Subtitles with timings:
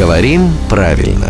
[0.00, 1.28] Говорим правильно.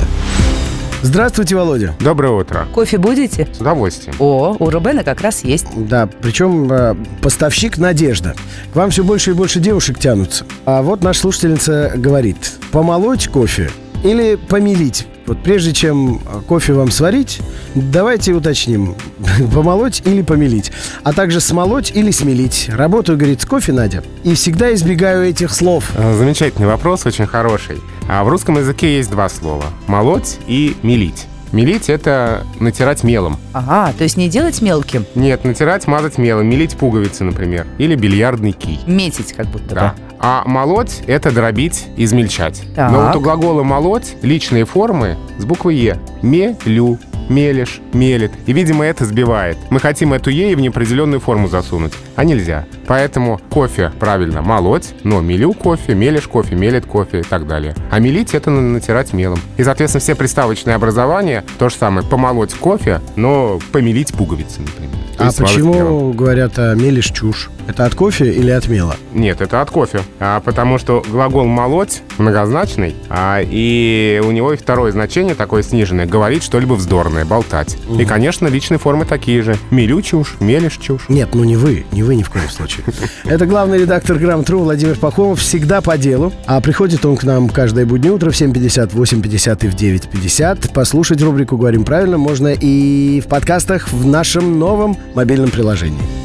[1.02, 1.96] Здравствуйте, Володя.
[1.98, 2.68] Доброе утро.
[2.72, 3.48] Кофе будете?
[3.52, 4.14] С удовольствием.
[4.20, 5.66] О, у Рубена как раз есть.
[5.74, 8.36] Да, причем э, поставщик Надежда.
[8.72, 10.44] К вам все больше и больше девушек тянутся.
[10.66, 13.72] А вот наша слушательница говорит, помолоть кофе
[14.04, 15.08] или помелить?
[15.30, 17.38] Вот прежде чем э, кофе вам сварить,
[17.76, 18.96] давайте уточним,
[19.54, 20.72] помолоть или помелить,
[21.04, 22.68] а также смолоть или смелить.
[22.68, 25.92] Работаю, говорит, с кофе, Надя, и всегда избегаю этих слов.
[25.94, 27.78] Э, Замечательный вопрос, очень хороший.
[28.08, 29.66] А в русском языке есть два слова.
[29.86, 31.28] Молоть и мелить.
[31.52, 33.38] Мелить– это натирать мелом.
[33.52, 37.66] Ага, то есть не делать мелким, Нет, натирать, мазать мелом, мелить пуговицы, например.
[37.78, 38.80] Или бильярдный кий.
[38.86, 39.94] метить как будто Да.
[40.22, 42.62] А молоть– это дробить, измельчать.
[42.76, 42.92] Так.
[42.92, 45.98] Но вот у глагола «молоть» личные формы с буквой «е».
[46.20, 46.98] Мелю,
[47.30, 48.32] мелешь, мелит.
[48.46, 49.56] И, видимо, это сбивает.
[49.70, 52.66] Мы хотим эту «е» и в неопределенную форму засунуть, а нельзя.
[52.86, 57.74] Поэтому кофе правильно молоть, но мелю кофе, мелешь кофе, мелит кофе и так далее.
[57.90, 59.38] А мелить– это на- натирать мелом.
[59.56, 62.06] И, соответственно, все приставочные образования– то же самое.
[62.06, 64.90] Помолоть кофе, но помелить пуговицы, например.
[65.16, 67.50] То А почему говорят а, мелишь чушь?
[67.68, 68.96] Это от кофе или от мела?
[69.12, 70.00] Нет, это от кофе.
[70.18, 76.06] А, потому что глагол «молоть» многозначный, а, и у него и второе значение, такое сниженное,
[76.06, 77.76] говорить что-либо вздорное, болтать.
[77.98, 79.56] И, конечно, личные формы такие же.
[79.70, 81.06] Мелю чушь, мелешь чушь.
[81.08, 82.84] Нет, ну не вы, не вы ни в коем случае.
[83.24, 86.32] Это главный редактор Грамм-Тру Владимир Пахомов всегда по делу.
[86.46, 90.72] А приходит он к нам каждое буднее утро в 7.50, 8.50 и в 9.50.
[90.72, 96.19] Послушать рубрику «Говорим правильно» можно и в подкастах в нашем новом мобильном приложении.